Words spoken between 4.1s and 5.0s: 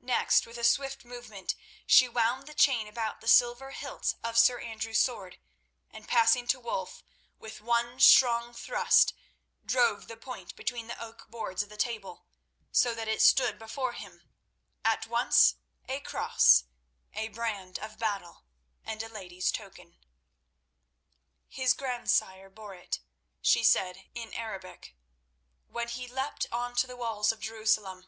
of Sir Andrew's